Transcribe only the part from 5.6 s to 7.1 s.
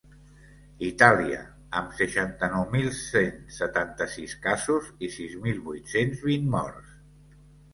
vuit-cents vint morts.